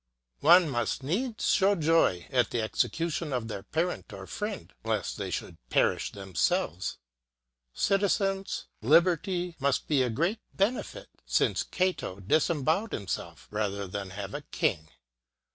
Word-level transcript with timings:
One 0.39 0.67
must 0.67 1.03
needs 1.03 1.45
show 1.53 1.75
joy 1.75 2.25
at 2.31 2.49
the 2.49 2.59
execution 2.59 3.31
of 3.31 3.47
their 3.47 3.61
parent 3.61 4.11
or 4.11 4.25
friend 4.25 4.73
lest 4.83 5.17
they 5.17 5.31
would 5.43 5.57
perish 5.69 6.11
themselves. 6.11 6.97
Citizens, 7.75 8.65
liberty 8.81 9.55
must 9.59 9.87
be 9.87 10.01
a 10.01 10.09
great 10.09 10.39
benefit, 10.55 11.09
since 11.27 11.61
Cato 11.61 12.19
disembowelled 12.19 12.93
himself 12.93 13.47
rather 13.51 13.85
than 13.85 14.09
have 14.09 14.33
a 14.33 14.41
king. 14.41 14.89